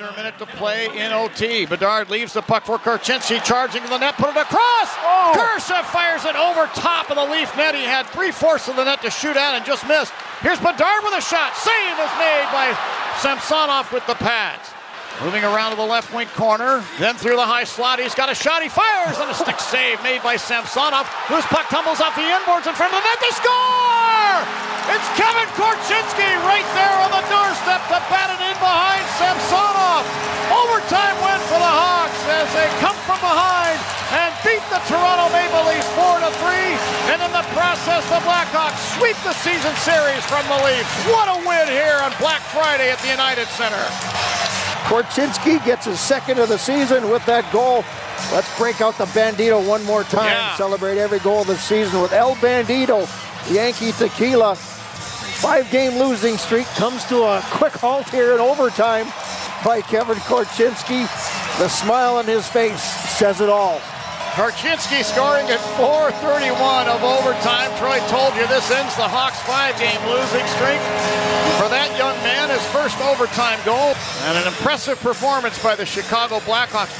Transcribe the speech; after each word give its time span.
A 0.00 0.10
minute 0.16 0.34
to 0.42 0.46
play 0.58 0.90
in 0.90 1.12
OT. 1.12 1.66
Bedard 1.66 2.10
leaves 2.10 2.32
the 2.32 2.42
puck 2.42 2.66
for 2.66 2.78
Korchinski, 2.78 3.38
charging 3.46 3.86
the 3.86 3.96
net, 3.96 4.18
put 4.18 4.34
it 4.34 4.42
across. 4.42 4.90
Oh. 5.06 5.30
Fires 5.86 6.24
it 6.26 6.34
over 6.34 6.66
top 6.74 7.10
of 7.10 7.16
the 7.16 7.22
Leaf 7.22 7.54
net. 7.56 7.76
He 7.78 7.86
had 7.86 8.02
three 8.10 8.32
fourths 8.32 8.66
of 8.66 8.74
the 8.74 8.82
net 8.82 9.02
to 9.02 9.10
shoot 9.14 9.38
at 9.38 9.54
and 9.54 9.64
just 9.64 9.86
missed. 9.86 10.10
Here's 10.42 10.58
Bedard 10.58 11.06
with 11.06 11.14
a 11.14 11.22
shot. 11.22 11.54
Save 11.54 11.94
is 11.94 12.10
made 12.18 12.42
by 12.50 12.74
Samsonov 13.22 13.92
with 13.94 14.04
the 14.10 14.18
pads. 14.18 14.66
Moving 15.22 15.44
around 15.44 15.70
to 15.70 15.76
the 15.76 15.86
left 15.86 16.10
wing 16.12 16.26
corner, 16.34 16.82
then 16.98 17.14
through 17.14 17.38
the 17.38 17.46
high 17.46 17.62
slot. 17.62 18.00
He's 18.00 18.18
got 18.18 18.26
a 18.26 18.34
shot. 18.34 18.66
He 18.66 18.68
fires 18.68 19.14
and 19.22 19.30
a 19.30 19.34
stick 19.34 19.60
save 19.60 20.02
made 20.02 20.26
by 20.26 20.34
Samsonov, 20.34 21.06
whose 21.30 21.46
puck 21.54 21.70
tumbles 21.70 22.02
off 22.02 22.18
the 22.18 22.26
inboards 22.26 22.66
in 22.66 22.74
front 22.74 22.90
of 22.90 22.98
the 22.98 23.06
net. 23.06 23.18
They 23.22 23.30
score! 23.30 24.42
It's 24.90 25.06
Kevin 25.14 25.46
Korchinski 25.54 26.28
right 26.50 26.66
And 37.14 37.22
in 37.22 37.30
the 37.30 37.46
process, 37.54 38.02
the 38.10 38.18
Blackhawks 38.26 38.98
sweep 38.98 39.14
the 39.22 39.34
season 39.34 39.72
series 39.76 40.24
from 40.26 40.42
the 40.48 40.64
Leafs. 40.66 40.90
What 41.06 41.28
a 41.30 41.46
win 41.46 41.68
here 41.68 42.00
on 42.02 42.12
Black 42.18 42.42
Friday 42.42 42.90
at 42.90 42.98
the 42.98 43.08
United 43.08 43.46
Center. 43.54 43.78
Korchinski 44.90 45.64
gets 45.64 45.86
his 45.86 46.00
second 46.00 46.40
of 46.40 46.48
the 46.48 46.58
season 46.58 47.08
with 47.08 47.24
that 47.26 47.50
goal. 47.52 47.84
Let's 48.32 48.50
break 48.58 48.80
out 48.80 48.98
the 48.98 49.04
Bandido 49.04 49.64
one 49.64 49.84
more 49.84 50.02
time. 50.02 50.26
Yeah. 50.26 50.56
Celebrate 50.56 50.98
every 50.98 51.20
goal 51.20 51.42
of 51.42 51.46
the 51.46 51.56
season 51.56 52.02
with 52.02 52.12
El 52.12 52.34
Bandido, 52.36 53.06
Yankee 53.48 53.92
Tequila. 53.92 54.56
Five 54.56 55.70
game 55.70 55.96
losing 55.96 56.36
streak 56.36 56.66
comes 56.74 57.04
to 57.04 57.22
a 57.22 57.40
quick 57.44 57.74
halt 57.74 58.10
here 58.10 58.34
in 58.34 58.40
overtime 58.40 59.06
by 59.64 59.82
Kevin 59.82 60.16
Korchinski. 60.16 61.06
The 61.58 61.68
smile 61.68 62.16
on 62.16 62.24
his 62.24 62.48
face 62.48 62.82
says 62.82 63.40
it 63.40 63.48
all. 63.48 63.80
Korchinski 64.34 65.04
scoring 65.04 65.46
at 65.48 65.60
4:31 65.78 66.88
of 66.88 67.04
overtime. 67.04 67.70
Troy 67.78 68.02
told 68.10 68.34
you 68.34 68.44
this 68.48 68.68
ends 68.68 68.96
the 68.96 69.06
Hawks' 69.06 69.38
five-game 69.46 70.02
losing 70.10 70.42
streak. 70.58 70.82
For 71.62 71.70
that 71.70 71.94
young 71.94 72.18
man, 72.26 72.50
his 72.50 72.66
first 72.74 72.98
overtime 72.98 73.62
goal 73.64 73.94
and 74.26 74.34
an 74.36 74.48
impressive 74.48 74.98
performance 74.98 75.62
by 75.62 75.76
the 75.76 75.86
Chicago 75.86 76.40
Blackhawks. 76.40 76.90